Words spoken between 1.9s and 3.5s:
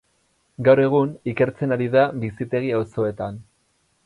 da bizitegi-auzoetan.